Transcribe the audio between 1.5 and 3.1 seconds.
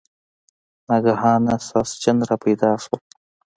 ساسچن را پیدا شول.